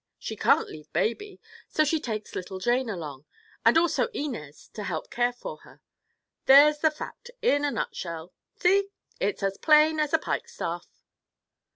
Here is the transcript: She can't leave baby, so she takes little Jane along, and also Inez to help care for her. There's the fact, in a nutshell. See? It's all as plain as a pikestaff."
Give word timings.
She 0.17 0.35
can't 0.35 0.67
leave 0.67 0.91
baby, 0.93 1.39
so 1.69 1.83
she 1.83 1.99
takes 1.99 2.33
little 2.33 2.57
Jane 2.57 2.89
along, 2.89 3.25
and 3.63 3.77
also 3.77 4.07
Inez 4.15 4.69
to 4.69 4.83
help 4.85 5.11
care 5.11 5.31
for 5.31 5.57
her. 5.57 5.79
There's 6.47 6.79
the 6.79 6.89
fact, 6.89 7.29
in 7.43 7.63
a 7.63 7.69
nutshell. 7.69 8.33
See? 8.59 8.89
It's 9.19 9.43
all 9.43 9.47
as 9.49 9.59
plain 9.59 9.99
as 9.99 10.11
a 10.11 10.17
pikestaff." 10.17 10.87